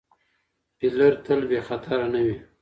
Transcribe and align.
فیلر 0.77 1.13
تل 1.25 1.39
بې 1.49 1.59
خطره 1.67 2.05
نه 2.13 2.21
وي. 2.25 2.35